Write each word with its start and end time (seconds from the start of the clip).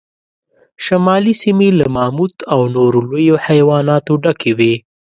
شمالي 0.85 1.33
سیمې 1.43 1.69
له 1.79 1.85
ماموت 1.95 2.35
او 2.53 2.61
نورو 2.75 2.99
لویو 3.09 3.35
حیواناتو 3.45 4.13
ډکې 4.23 4.51
وې. 4.57 4.73